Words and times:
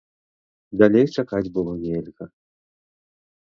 Далей 0.83 1.05
чакаць 1.19 1.51
было 1.59 1.77
нельга. 1.85 2.25